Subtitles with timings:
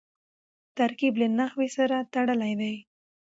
[0.77, 2.75] ترکیب له نحوي سره تړلی دئ.